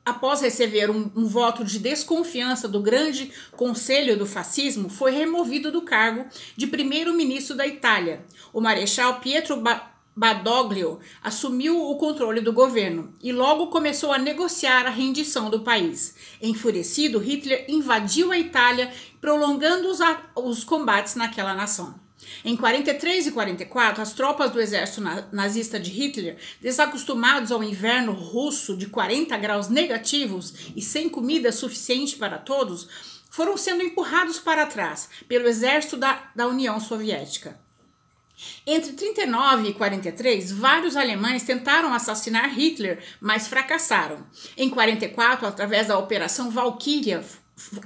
após 0.07 0.39
receber 0.39 0.89
um, 0.89 1.11
um, 1.13 1.27
voto 1.27 1.65
de 1.65 1.79
desconfiança 1.79 2.65
do 2.65 2.79
grande 2.79 3.29
conselho 3.51 4.17
do 4.17 4.25
fascismo, 4.25 4.87
foi 4.87 5.11
removido 5.11 5.69
do 5.69 5.81
cargo 5.81 6.25
de 6.55 6.65
primeiro-ministro 6.65 7.57
da 7.57 7.67
Itália. 7.67 8.25
O 8.53 8.61
marechal 8.61 9.19
Pietro 9.19 9.57
ba 9.57 9.91
Badoglio 10.15 10.99
assumiu 11.21 11.79
o 11.79 11.95
controle 11.97 12.41
do 12.41 12.51
governo 12.51 13.13
e 13.21 13.31
logo 13.31 13.67
começou 13.67 14.11
a 14.11 14.17
negociar 14.17 14.87
a 14.87 14.89
rendição 14.89 15.47
do 15.47 15.59
país. 15.59 16.15
Enfurecido, 16.41 17.19
Hitler 17.19 17.65
invadiu 17.67 18.31
a 18.31 18.39
Itália, 18.39 18.91
prolongando 19.21 19.87
os, 19.87 19.99
os 20.35 20.63
combates 20.63 21.13
naquela 21.13 21.53
nação. 21.53 22.06
Em 22.43 22.55
43 22.55 23.27
e 23.27 23.31
44, 23.31 24.01
as 24.01 24.13
tropas 24.13 24.51
do 24.51 24.61
exército 24.61 25.01
nazista 25.31 25.79
de 25.79 25.91
Hitler, 25.91 26.37
desacostumados 26.61 27.51
ao 27.51 27.63
inverno 27.63 28.13
russo 28.13 28.75
de 28.75 28.87
40 28.87 29.35
graus 29.37 29.69
negativos 29.69 30.71
e 30.75 30.81
sem 30.81 31.09
comida 31.09 31.51
suficiente 31.51 32.15
para 32.15 32.37
todos, 32.37 32.87
foram 33.29 33.57
sendo 33.57 33.83
empurrados 33.83 34.39
para 34.39 34.65
trás 34.65 35.09
pelo 35.27 35.47
exército 35.47 35.97
da, 35.97 36.31
da 36.35 36.47
União 36.47 36.79
Soviética. 36.79 37.59
Entre 38.65 38.93
39 38.93 39.69
e 39.69 39.73
43, 39.73 40.51
vários 40.51 40.95
alemães 40.95 41.43
tentaram 41.43 41.93
assassinar 41.93 42.53
Hitler, 42.53 43.03
mas 43.19 43.47
fracassaram. 43.47 44.25
Em 44.55 44.69
44, 44.69 45.47
através 45.47 45.87
da 45.87 45.97
Operação 45.97 46.51
Valkyria, 46.51 47.23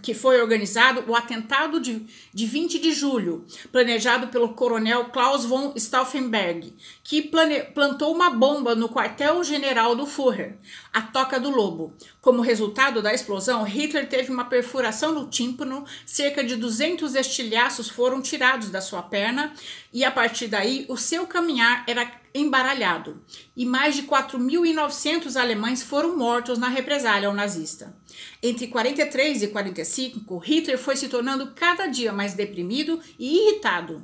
que 0.01 0.13
foi 0.13 0.41
organizado 0.41 1.03
o 1.07 1.15
atentado 1.15 1.79
de, 1.79 2.05
de 2.33 2.45
20 2.45 2.79
de 2.79 2.91
julho, 2.91 3.45
planejado 3.71 4.27
pelo 4.27 4.53
coronel 4.53 5.05
Klaus 5.05 5.45
von 5.45 5.73
Stauffenberg, 5.77 6.73
que 7.03 7.21
plane, 7.21 7.61
plantou 7.73 8.13
uma 8.13 8.29
bomba 8.29 8.75
no 8.75 8.89
quartel-general 8.89 9.95
do 9.95 10.05
Führer, 10.05 10.57
a 10.91 11.01
Toca 11.01 11.39
do 11.39 11.49
Lobo. 11.49 11.93
Como 12.19 12.41
resultado 12.41 13.01
da 13.01 13.13
explosão, 13.13 13.63
Hitler 13.63 14.09
teve 14.09 14.31
uma 14.31 14.45
perfuração 14.45 15.13
no 15.13 15.27
tímpano, 15.27 15.85
cerca 16.05 16.43
de 16.43 16.55
200 16.55 17.15
estilhaços 17.15 17.89
foram 17.89 18.21
tirados 18.21 18.69
da 18.69 18.81
sua 18.81 19.01
perna 19.01 19.53
e 19.93 20.03
a 20.03 20.11
partir 20.11 20.47
daí 20.47 20.85
o 20.89 20.97
seu 20.97 21.25
caminhar 21.25 21.83
era 21.87 22.20
embaralhado 22.33 23.21
e 23.55 23.65
mais 23.65 23.95
de 23.95 24.03
4.900 24.03 25.35
alemães 25.35 25.83
foram 25.83 26.17
mortos 26.17 26.57
na 26.57 26.69
represália 26.69 27.27
ao 27.27 27.33
nazista. 27.33 27.95
Entre 28.41 28.67
43 28.67 29.43
e 29.43 29.47
45, 29.47 30.37
Hitler 30.37 30.77
foi 30.77 30.95
se 30.95 31.07
tornando 31.07 31.51
cada 31.55 31.87
dia 31.87 32.11
mais 32.11 32.33
deprimido 32.33 32.99
e 33.17 33.47
irritado. 33.47 34.03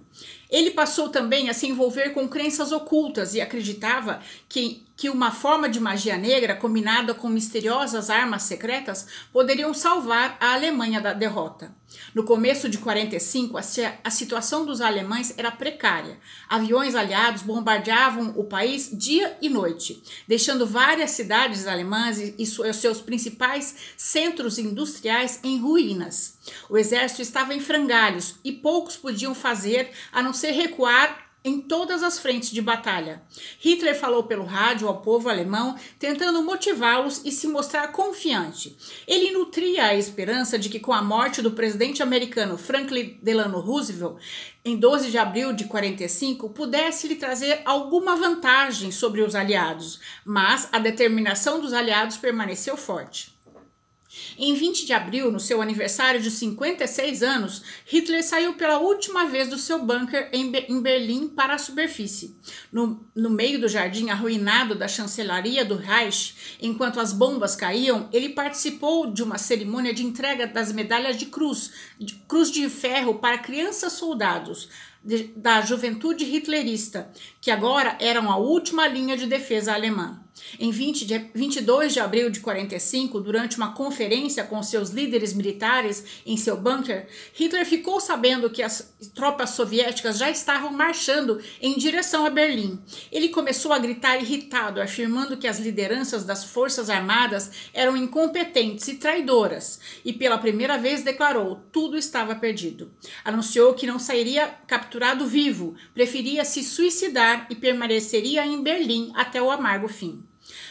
Ele 0.49 0.71
passou 0.71 1.09
também 1.09 1.49
a 1.49 1.53
se 1.53 1.67
envolver 1.67 2.11
com 2.13 2.27
crenças 2.27 2.71
ocultas 2.71 3.33
e 3.33 3.41
acreditava 3.41 4.21
que, 4.47 4.85
que 4.95 5.09
uma 5.09 5.31
forma 5.31 5.67
de 5.67 5.79
magia 5.79 6.17
negra 6.17 6.55
combinada 6.55 7.13
com 7.13 7.27
misteriosas 7.27 8.09
armas 8.09 8.43
secretas 8.43 9.07
poderiam 9.33 9.73
salvar 9.73 10.37
a 10.39 10.53
Alemanha 10.53 11.01
da 11.01 11.13
derrota. 11.13 11.75
No 12.13 12.23
começo 12.23 12.67
de 12.67 12.77
45, 12.77 13.57
a, 13.57 14.09
situação 14.11 14.65
dos 14.65 14.81
alemães 14.81 15.33
era 15.37 15.51
precária. 15.51 16.19
Aviões 16.49 16.95
aliados 16.95 17.41
bombardeavam 17.41 18.33
o 18.35 18.43
país 18.43 18.89
dia 18.91 19.37
e 19.41 19.49
noite, 19.49 20.01
deixando 20.27 20.65
várias 20.65 21.11
cidades 21.11 21.67
alemãs 21.67 22.19
e 22.19 22.45
seus 22.45 23.01
principais 23.01 23.75
centros 23.95 24.57
industriais 24.57 25.39
em 25.43 25.59
ruínas. 25.59 26.36
O 26.69 26.77
exército 26.77 27.21
estava 27.21 27.53
em 27.53 27.59
frangalhos 27.59 28.35
e 28.43 28.51
poucos 28.51 28.95
podiam 28.95 29.33
fazer 29.33 29.91
a 30.11 30.21
não 30.21 30.33
ser 30.33 30.51
recuar 30.51 31.27
em 31.47 31.61
todas 31.61 32.03
as 32.03 32.19
frentes 32.19 32.51
de 32.51 32.61
batalha. 32.61 33.21
Hitler 33.59 33.97
falou 33.97 34.23
pelo 34.23 34.43
rádio 34.43 34.87
ao 34.87 35.01
povo 35.01 35.29
alemão, 35.29 35.77
tentando 35.97 36.43
motivá-los 36.43 37.21
e 37.23 37.31
se 37.31 37.47
mostrar 37.47 37.87
confiante. 37.89 38.75
Ele 39.07 39.31
nutria 39.31 39.85
a 39.85 39.95
esperança 39.95 40.59
de 40.59 40.67
que, 40.67 40.79
com 40.79 40.91
a 40.91 41.01
morte 41.01 41.41
do 41.41 41.51
presidente 41.51 42.03
americano 42.03 42.57
Franklin 42.57 43.17
Delano 43.21 43.59
Roosevelt, 43.59 44.17
em 44.65 44.75
12 44.75 45.09
de 45.09 45.17
abril 45.17 45.53
de 45.53 45.65
45, 45.65 46.49
pudesse 46.49 47.07
lhe 47.07 47.15
trazer 47.15 47.61
alguma 47.63 48.15
vantagem 48.17 48.91
sobre 48.91 49.21
os 49.21 49.33
aliados, 49.33 50.01
mas 50.25 50.67
a 50.73 50.79
determinação 50.79 51.61
dos 51.61 51.71
aliados 51.71 52.17
permaneceu 52.17 52.75
forte. 52.75 53.36
Em 54.37 54.53
20 54.53 54.85
de 54.85 54.93
abril, 54.93 55.31
no 55.31 55.39
seu 55.39 55.61
aniversário 55.61 56.19
de 56.19 56.31
56 56.31 57.21
anos, 57.21 57.61
Hitler 57.85 58.23
saiu 58.23 58.53
pela 58.53 58.79
última 58.79 59.25
vez 59.25 59.47
do 59.47 59.57
seu 59.57 59.83
bunker 59.83 60.29
em, 60.33 60.51
em 60.67 60.81
Berlim 60.81 61.27
para 61.27 61.53
a 61.53 61.57
superfície. 61.57 62.35
No, 62.71 63.05
no 63.15 63.29
meio 63.29 63.59
do 63.59 63.67
jardim 63.67 64.09
arruinado 64.09 64.75
da 64.75 64.87
chancelaria 64.87 65.63
do 65.63 65.75
Reich, 65.75 66.35
enquanto 66.61 66.99
as 66.99 67.13
bombas 67.13 67.55
caíam, 67.55 68.09
ele 68.11 68.29
participou 68.29 69.11
de 69.11 69.21
uma 69.21 69.37
cerimônia 69.37 69.93
de 69.93 70.03
entrega 70.03 70.47
das 70.47 70.71
medalhas 70.71 71.17
de 71.17 71.27
cruz, 71.27 71.71
de, 71.99 72.15
cruz 72.27 72.51
de 72.51 72.67
ferro 72.69 73.15
para 73.15 73.37
crianças 73.37 73.93
soldados, 73.93 74.69
da 75.35 75.61
juventude 75.61 76.25
hitlerista, 76.25 77.09
que 77.39 77.49
agora 77.49 77.97
eram 78.01 78.29
a 78.29 78.37
última 78.37 78.87
linha 78.87 79.15
de 79.15 79.25
defesa 79.25 79.73
alemã. 79.73 80.21
Em 80.59 80.71
20 80.71 81.05
de, 81.05 81.17
22 81.33 81.93
de 81.93 81.99
abril 81.99 82.29
de 82.29 82.39
45, 82.39 83.19
durante 83.19 83.57
uma 83.57 83.73
conferência 83.73 84.43
com 84.43 84.61
seus 84.63 84.89
líderes 84.89 85.33
militares 85.33 86.03
em 86.25 86.37
seu 86.37 86.57
bunker, 86.57 87.07
Hitler 87.33 87.65
ficou 87.65 87.99
sabendo 87.99 88.49
que 88.49 88.63
as 88.63 88.93
tropas 89.13 89.51
soviéticas 89.51 90.17
já 90.17 90.29
estavam 90.29 90.71
marchando 90.71 91.39
em 91.61 91.77
direção 91.77 92.25
a 92.25 92.29
Berlim. 92.29 92.79
Ele 93.11 93.29
começou 93.29 93.73
a 93.73 93.79
gritar 93.79 94.17
irritado, 94.17 94.81
afirmando 94.81 95.37
que 95.37 95.47
as 95.47 95.59
lideranças 95.59 96.23
das 96.23 96.43
forças 96.43 96.89
armadas 96.89 97.51
eram 97.73 97.95
incompetentes 97.95 98.87
e 98.87 98.95
traidoras, 98.95 99.79
e 100.03 100.13
pela 100.13 100.37
primeira 100.37 100.77
vez 100.77 101.03
declarou: 101.03 101.61
tudo 101.71 101.97
estava 101.97 102.35
perdido. 102.35 102.91
Anunciou 103.23 103.73
que 103.73 103.87
não 103.87 103.99
sairia 103.99 104.47
capturado 104.67 105.25
vivo, 105.27 105.75
preferia 105.93 106.43
se 106.43 106.63
suicidar 106.63 107.47
e 107.49 107.55
permaneceria 107.55 108.45
em 108.45 108.61
Berlim 108.61 109.11
até 109.15 109.41
o 109.41 109.51
amargo 109.51 109.87
fim. 109.87 110.26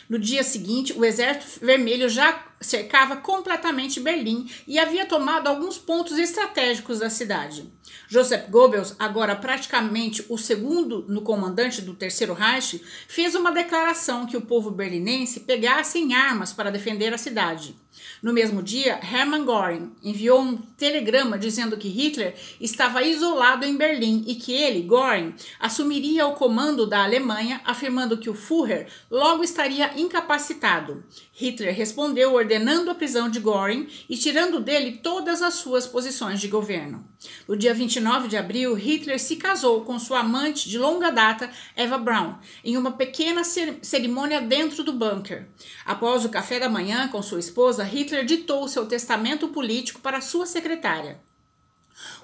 No 0.09 0.19
dia 0.19 0.43
seguinte, 0.43 0.93
o 0.93 1.05
Exército 1.05 1.65
Vermelho 1.65 2.09
já 2.09 2.45
cercava 2.61 3.17
completamente 3.17 4.01
Berlim 4.01 4.49
e 4.67 4.79
havia 4.79 5.05
tomado 5.05 5.49
alguns 5.49 5.77
pontos 5.79 6.19
estratégicos 6.19 7.01
da 7.01 7.11
cidade. 7.11 7.71
Joseph 8.09 8.49
Goebbels, 8.49 8.95
agora 8.99 9.35
praticamente 9.35 10.25
o 10.29 10.39
segundo 10.39 11.05
no 11.09 11.23
comandante 11.23 11.83
do 11.83 11.95
Terceiro 11.95 12.35
Reich, 12.35 12.83
fez 13.09 13.35
uma 13.35 13.51
declaração 13.51 14.27
que 14.27 14.37
o 14.37 14.43
povo 14.43 14.71
berlinense 14.71 15.41
pegasse 15.41 15.99
em 15.99 16.15
armas 16.15 16.53
para 16.53 16.71
defender 16.71 17.13
a 17.13 17.19
cidade. 17.19 17.77
No 18.23 18.33
mesmo 18.33 18.63
dia, 18.63 18.99
Hermann 19.03 19.45
Göring 19.45 19.93
enviou 20.03 20.41
um 20.41 20.57
telegrama 20.57 21.39
dizendo 21.39 21.77
que 21.77 21.89
Hitler 21.89 22.35
estava 22.61 23.03
isolado 23.03 23.65
em 23.65 23.77
Berlim 23.77 24.25
e 24.27 24.35
que 24.35 24.53
ele, 24.53 24.83
Göring, 24.83 25.35
assumiria 25.61 26.27
o 26.27 26.35
comando 26.35 26.87
da 26.87 27.05
Alemanha, 27.05 27.61
afirmando 27.65 28.19
que 28.19 28.31
o 28.31 28.35
Führer 28.35 28.89
logo 29.11 29.43
estaria 29.43 29.99
incapacitado. 29.99 31.05
Hitler 31.33 31.75
respondeu 31.75 32.33
ordenando 32.33 32.91
a 32.91 32.95
prisão 32.95 33.29
de 33.29 33.39
Göring 33.39 33.89
e 34.09 34.17
tirando 34.17 34.61
dele 34.61 35.01
todas 35.03 35.43
as 35.43 35.55
suas 35.55 35.87
posições 35.87 36.41
de 36.41 36.49
governo. 36.49 37.07
No 37.47 37.57
dia 37.57 37.75
29 37.75 38.29
de 38.29 38.37
abril, 38.37 38.75
Hitler 38.75 39.19
se 39.19 39.37
casou 39.37 39.83
com 39.83 39.99
sua 39.99 40.21
amante 40.21 40.69
de 40.69 40.79
longa 40.79 41.11
data, 41.11 41.51
Eva 41.75 41.99
Braun, 41.99 42.35
em 42.65 42.77
uma 42.77 42.93
pequena 42.93 43.43
cerimônia 43.45 44.41
dentro 44.41 44.83
do 44.83 44.93
bunker. 44.93 45.49
Após 45.85 46.25
o 46.25 46.29
café 46.29 46.59
da 46.59 46.69
manhã 46.69 47.09
com 47.09 47.23
sua 47.23 47.41
esposa, 47.41 47.85
Hitler 47.87 48.25
ditou 48.25 48.69
seu 48.69 48.87
testamento 48.87 49.49
político 49.49 50.01
para 50.01 50.21
sua 50.21 50.47
secretária. 50.47 51.21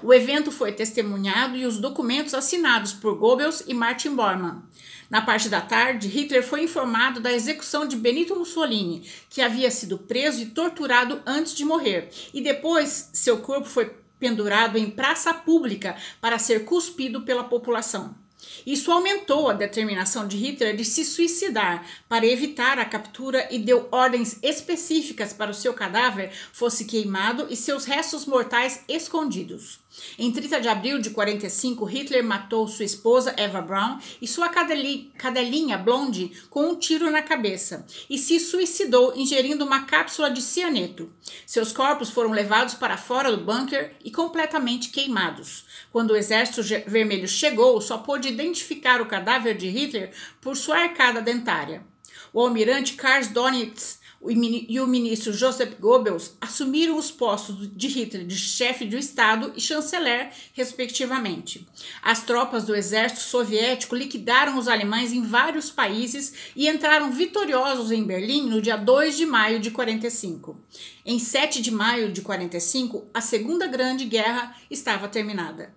O 0.02 0.12
evento 0.12 0.50
foi 0.50 0.72
testemunhado 0.72 1.56
e 1.56 1.64
os 1.64 1.78
documentos 1.78 2.34
assinados 2.34 2.92
por 2.92 3.16
Goebbels 3.16 3.64
e 3.66 3.72
Martin 3.72 4.14
Bormann. 4.14 4.62
Na 5.08 5.22
parte 5.22 5.48
da 5.48 5.60
tarde, 5.60 6.08
Hitler 6.08 6.42
foi 6.42 6.64
informado 6.64 7.20
da 7.20 7.32
execução 7.32 7.86
de 7.86 7.96
Benito 7.96 8.36
Mussolini, 8.36 9.08
que 9.30 9.40
havia 9.40 9.70
sido 9.70 9.98
preso 9.98 10.42
e 10.42 10.46
torturado 10.46 11.22
antes 11.26 11.54
de 11.54 11.64
morrer, 11.64 12.10
e 12.34 12.40
depois 12.40 13.10
seu 13.12 13.38
corpo 13.38 13.68
foi 13.68 13.94
pendurado 14.18 14.78
em 14.78 14.90
praça 14.90 15.34
pública 15.34 15.96
para 16.20 16.38
ser 16.38 16.64
cuspido 16.64 17.22
pela 17.22 17.44
população. 17.44 18.21
Isso 18.66 18.90
aumentou 18.90 19.48
a 19.48 19.54
determinação 19.54 20.26
de 20.26 20.36
Hitler 20.36 20.76
de 20.76 20.84
se 20.84 21.04
suicidar 21.04 21.86
para 22.08 22.26
evitar 22.26 22.78
a 22.78 22.84
captura 22.84 23.48
e 23.50 23.58
deu 23.58 23.88
ordens 23.90 24.38
específicas 24.42 25.32
para 25.32 25.50
o 25.50 25.54
seu 25.54 25.74
cadáver 25.74 26.32
fosse 26.52 26.84
queimado 26.84 27.46
e 27.50 27.56
seus 27.56 27.84
restos 27.84 28.26
mortais 28.26 28.84
escondidos. 28.88 29.80
Em 30.18 30.32
30 30.32 30.60
de 30.60 30.68
abril 30.68 30.98
de 30.98 31.10
45, 31.10 31.84
Hitler 31.84 32.24
matou 32.24 32.66
sua 32.66 32.84
esposa 32.84 33.34
Eva 33.36 33.60
Braun 33.60 33.98
e 34.20 34.26
sua 34.26 34.48
cadelinha 34.48 35.76
Blonde 35.76 36.32
com 36.48 36.70
um 36.70 36.76
tiro 36.76 37.10
na 37.10 37.22
cabeça 37.22 37.86
e 38.08 38.16
se 38.16 38.40
suicidou 38.40 39.12
ingerindo 39.14 39.64
uma 39.64 39.84
cápsula 39.84 40.30
de 40.30 40.40
cianeto. 40.40 41.12
Seus 41.46 41.72
corpos 41.72 42.08
foram 42.08 42.30
levados 42.30 42.74
para 42.74 42.96
fora 42.96 43.30
do 43.30 43.44
bunker 43.44 43.94
e 44.02 44.10
completamente 44.10 44.88
queimados. 44.88 45.66
Quando 45.92 46.12
o 46.12 46.16
exército 46.16 46.62
vermelho 46.86 47.28
chegou, 47.28 47.80
só 47.80 47.98
pôde 47.98 48.28
identificar 48.28 49.02
o 49.02 49.06
cadáver 49.06 49.54
de 49.54 49.68
Hitler 49.68 50.10
por 50.40 50.56
sua 50.56 50.78
arcada 50.78 51.20
dentária. 51.20 51.84
O 52.32 52.40
almirante 52.40 52.94
Karl 52.94 53.26
Donitz 53.26 54.00
e 54.24 54.78
o 54.78 54.86
ministro 54.86 55.32
Joseph 55.32 55.74
Goebbels 55.80 56.36
assumiram 56.40 56.96
os 56.96 57.10
postos 57.10 57.68
de 57.76 57.88
Hitler 57.88 58.24
de 58.24 58.36
chefe 58.36 58.84
do 58.84 58.96
Estado 58.96 59.52
e 59.56 59.60
chanceler, 59.60 60.30
respectivamente. 60.52 61.66
As 62.00 62.22
tropas 62.22 62.64
do 62.64 62.74
exército 62.74 63.22
soviético 63.22 63.96
liquidaram 63.96 64.56
os 64.56 64.68
alemães 64.68 65.12
em 65.12 65.22
vários 65.22 65.70
países 65.70 66.52
e 66.54 66.68
entraram 66.68 67.10
vitoriosos 67.10 67.90
em 67.90 68.04
Berlim 68.04 68.48
no 68.48 68.62
dia 68.62 68.76
2 68.76 69.16
de 69.16 69.26
maio 69.26 69.58
de 69.58 69.72
45. 69.72 70.56
Em 71.04 71.18
7 71.18 71.60
de 71.60 71.72
maio 71.72 72.12
de 72.12 72.22
45, 72.22 73.10
a 73.12 73.20
Segunda 73.20 73.66
Grande 73.66 74.04
Guerra 74.04 74.54
estava 74.70 75.08
terminada. 75.08 75.74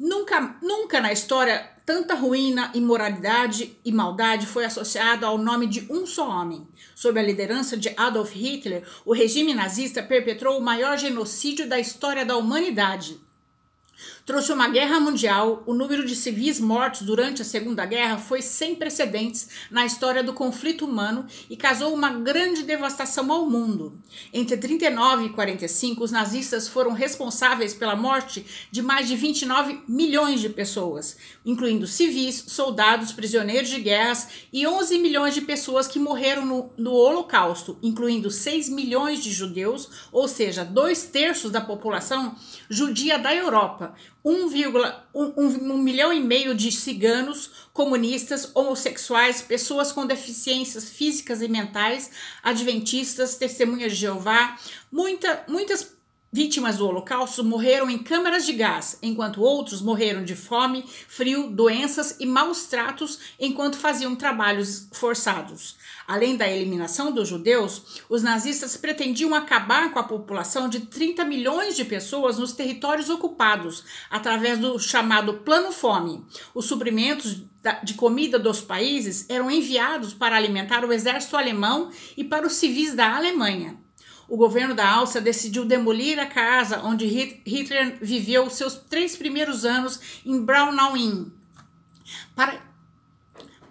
Nunca, 0.00 0.56
nunca 0.62 0.98
na 0.98 1.12
história 1.12 1.58
tanta 1.84 2.14
ruína, 2.14 2.70
imoralidade 2.72 3.76
e 3.84 3.92
maldade 3.92 4.46
foi 4.46 4.64
associada 4.64 5.26
ao 5.26 5.36
nome 5.36 5.66
de 5.66 5.86
um 5.92 6.06
só 6.06 6.26
homem. 6.26 6.66
Sob 6.94 7.20
a 7.20 7.22
liderança 7.22 7.76
de 7.76 7.92
Adolf 7.98 8.32
Hitler, 8.32 8.82
o 9.04 9.12
regime 9.12 9.52
nazista 9.52 10.02
perpetrou 10.02 10.56
o 10.56 10.62
maior 10.62 10.96
genocídio 10.96 11.68
da 11.68 11.78
história 11.78 12.24
da 12.24 12.34
humanidade 12.34 13.20
trouxe 14.24 14.52
uma 14.52 14.68
guerra 14.68 15.00
mundial, 15.00 15.62
o 15.66 15.74
número 15.74 16.06
de 16.06 16.14
civis 16.14 16.60
mortos 16.60 17.02
durante 17.02 17.42
a 17.42 17.44
Segunda 17.44 17.84
Guerra 17.84 18.18
foi 18.18 18.42
sem 18.42 18.74
precedentes 18.74 19.48
na 19.70 19.84
história 19.84 20.22
do 20.22 20.32
conflito 20.32 20.84
humano 20.84 21.26
e 21.48 21.56
causou 21.56 21.92
uma 21.92 22.10
grande 22.10 22.62
devastação 22.62 23.30
ao 23.32 23.48
mundo. 23.48 23.98
Entre 24.32 24.56
39 24.56 25.26
e 25.26 25.28
45, 25.30 26.04
os 26.04 26.10
nazistas 26.10 26.68
foram 26.68 26.92
responsáveis 26.92 27.74
pela 27.74 27.96
morte 27.96 28.44
de 28.70 28.82
mais 28.82 29.08
de 29.08 29.16
29 29.16 29.82
milhões 29.88 30.40
de 30.40 30.48
pessoas, 30.48 31.16
incluindo 31.44 31.86
civis, 31.86 32.44
soldados, 32.48 33.12
prisioneiros 33.12 33.68
de 33.68 33.80
guerras 33.80 34.28
e 34.52 34.66
11 34.66 34.98
milhões 34.98 35.34
de 35.34 35.40
pessoas 35.40 35.86
que 35.86 35.98
morreram 35.98 36.44
no, 36.44 36.70
no 36.76 36.92
Holocausto, 36.92 37.78
incluindo 37.82 38.30
6 38.30 38.68
milhões 38.68 39.22
de 39.22 39.32
judeus, 39.32 40.08
ou 40.12 40.28
seja, 40.28 40.64
dois 40.64 41.04
terços 41.04 41.50
da 41.50 41.60
população 41.60 42.34
judia 42.68 43.18
da 43.18 43.34
Europa, 43.34 43.94
1,1 44.24 45.78
milhão 45.78 46.12
e 46.12 46.20
meio 46.20 46.54
de 46.54 46.70
ciganos, 46.70 47.68
comunistas, 47.72 48.50
homossexuais, 48.54 49.40
pessoas 49.40 49.92
com 49.92 50.06
deficiências 50.06 50.90
físicas 50.90 51.40
e 51.40 51.48
mentais, 51.48 52.10
adventistas, 52.42 53.36
testemunhas 53.36 53.92
de 53.92 53.98
Jeová, 53.98 54.58
muita, 54.92 55.44
muitas 55.48 55.99
Vítimas 56.32 56.76
do 56.76 56.86
Holocausto 56.86 57.42
morreram 57.42 57.90
em 57.90 57.98
câmaras 57.98 58.46
de 58.46 58.52
gás, 58.52 58.96
enquanto 59.02 59.42
outros 59.42 59.82
morreram 59.82 60.22
de 60.22 60.36
fome, 60.36 60.84
frio, 61.08 61.50
doenças 61.50 62.18
e 62.20 62.24
maus 62.24 62.66
tratos 62.66 63.18
enquanto 63.36 63.76
faziam 63.76 64.14
trabalhos 64.14 64.86
forçados. 64.92 65.76
Além 66.06 66.36
da 66.36 66.48
eliminação 66.48 67.10
dos 67.10 67.28
judeus, 67.28 68.04
os 68.08 68.22
nazistas 68.22 68.76
pretendiam 68.76 69.34
acabar 69.34 69.92
com 69.92 69.98
a 69.98 70.04
população 70.04 70.68
de 70.68 70.82
30 70.86 71.24
milhões 71.24 71.74
de 71.74 71.84
pessoas 71.84 72.38
nos 72.38 72.52
territórios 72.52 73.10
ocupados, 73.10 73.82
através 74.08 74.56
do 74.56 74.78
chamado 74.78 75.38
Plano 75.38 75.72
Fome. 75.72 76.24
Os 76.54 76.66
suprimentos 76.66 77.42
de 77.82 77.94
comida 77.94 78.38
dos 78.38 78.60
países 78.60 79.28
eram 79.28 79.50
enviados 79.50 80.14
para 80.14 80.36
alimentar 80.36 80.84
o 80.84 80.92
exército 80.92 81.36
alemão 81.36 81.90
e 82.16 82.22
para 82.22 82.46
os 82.46 82.52
civis 82.52 82.94
da 82.94 83.16
Alemanha 83.16 83.76
o 84.30 84.36
governo 84.36 84.74
da 84.74 84.88
Áustria 84.88 85.20
decidiu 85.20 85.64
demolir 85.64 86.18
a 86.18 86.24
casa 86.24 86.80
onde 86.84 87.04
Hitler 87.04 87.98
viveu 88.00 88.48
seus 88.48 88.76
três 88.76 89.16
primeiros 89.16 89.64
anos 89.64 90.22
em 90.24 90.40
Braunau-Inn, 90.40 91.26
para, 92.36 92.62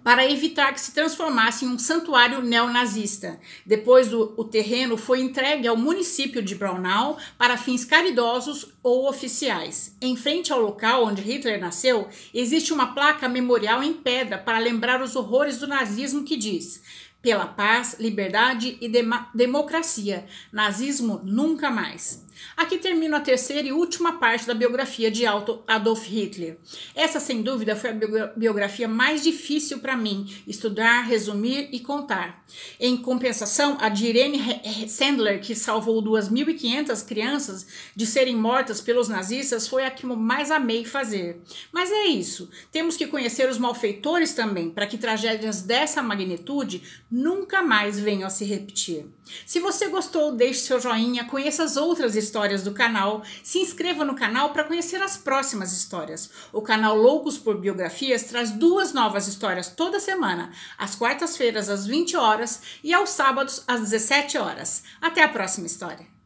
para 0.04 0.30
evitar 0.30 0.72
que 0.74 0.80
se 0.80 0.92
transformasse 0.92 1.64
em 1.64 1.68
um 1.68 1.78
santuário 1.78 2.42
neonazista. 2.42 3.40
Depois, 3.64 4.12
o 4.12 4.44
terreno 4.44 4.98
foi 4.98 5.20
entregue 5.20 5.66
ao 5.66 5.78
município 5.78 6.42
de 6.42 6.54
Braunau 6.54 7.16
para 7.38 7.56
fins 7.56 7.82
caridosos 7.86 8.68
ou 8.82 9.08
oficiais. 9.08 9.96
Em 9.98 10.14
frente 10.14 10.52
ao 10.52 10.60
local 10.60 11.06
onde 11.06 11.22
Hitler 11.22 11.58
nasceu, 11.58 12.06
existe 12.34 12.70
uma 12.70 12.94
placa 12.94 13.30
memorial 13.30 13.82
em 13.82 13.94
pedra 13.94 14.36
para 14.36 14.58
lembrar 14.58 15.00
os 15.00 15.16
horrores 15.16 15.56
do 15.56 15.66
nazismo 15.66 16.22
que 16.22 16.36
diz 16.36 16.82
pela 17.22 17.46
paz, 17.46 17.96
liberdade 17.98 18.78
e 18.80 18.90
democracia. 19.34 20.26
Nazismo 20.52 21.20
nunca 21.22 21.70
mais. 21.70 22.24
Aqui 22.56 22.78
termino 22.78 23.16
a 23.16 23.20
terceira 23.20 23.66
e 23.66 23.72
última 23.72 24.18
parte 24.18 24.46
da 24.46 24.54
biografia 24.54 25.10
de 25.10 25.24
Adolf 25.26 26.06
Hitler. 26.06 26.58
Essa, 26.94 27.20
sem 27.20 27.42
dúvida, 27.42 27.76
foi 27.76 27.90
a 27.90 28.26
biografia 28.36 28.88
mais 28.88 29.22
difícil 29.22 29.78
para 29.78 29.96
mim 29.96 30.26
estudar, 30.46 31.02
resumir 31.02 31.68
e 31.72 31.80
contar. 31.80 32.44
Em 32.78 32.96
compensação, 32.96 33.76
a 33.80 33.88
de 33.88 34.06
Irene 34.06 34.40
Sandler, 34.88 35.40
que 35.40 35.54
salvou 35.54 36.02
2.500 36.02 37.06
crianças 37.06 37.66
de 37.94 38.06
serem 38.06 38.36
mortas 38.36 38.80
pelos 38.80 39.08
nazistas, 39.08 39.68
foi 39.68 39.84
a 39.84 39.90
que 39.90 40.04
eu 40.04 40.16
mais 40.16 40.50
amei 40.50 40.84
fazer. 40.84 41.40
Mas 41.72 41.90
é 41.90 42.06
isso. 42.06 42.50
Temos 42.72 42.96
que 42.96 43.06
conhecer 43.06 43.48
os 43.48 43.58
malfeitores 43.58 44.34
também, 44.34 44.70
para 44.70 44.86
que 44.86 44.98
tragédias 44.98 45.62
dessa 45.62 46.02
magnitude 46.02 46.82
nunca 47.10 47.62
mais 47.62 47.98
venham 47.98 48.26
a 48.26 48.30
se 48.30 48.44
repetir. 48.44 49.06
Se 49.46 49.60
você 49.60 49.88
gostou, 49.88 50.32
deixe 50.32 50.60
seu 50.60 50.80
joinha, 50.80 51.24
conheça 51.24 51.62
as 51.62 51.76
outras 51.76 52.16
histórias 52.16 52.29
histórias 52.30 52.62
do 52.62 52.72
canal, 52.72 53.24
se 53.42 53.58
inscreva 53.58 54.04
no 54.04 54.14
canal 54.14 54.50
para 54.50 54.62
conhecer 54.62 55.02
as 55.02 55.16
próximas 55.16 55.72
histórias. 55.72 56.30
O 56.52 56.62
canal 56.62 56.96
Loucos 56.96 57.36
por 57.36 57.58
Biografias 57.58 58.22
traz 58.22 58.52
duas 58.52 58.92
novas 58.92 59.26
histórias 59.26 59.68
toda 59.68 59.98
semana, 59.98 60.52
às 60.78 60.94
quartas-feiras 60.94 61.68
às 61.68 61.86
20 61.86 62.16
horas 62.16 62.62
e 62.84 62.94
aos 62.94 63.10
sábados 63.10 63.64
às 63.66 63.80
17 63.80 64.38
horas. 64.38 64.84
Até 65.00 65.24
a 65.24 65.28
próxima 65.28 65.66
história. 65.66 66.19